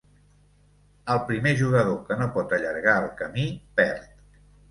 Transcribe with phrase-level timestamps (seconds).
[1.15, 3.45] El primer jugador que no pot allargar el camí
[3.81, 4.11] perd.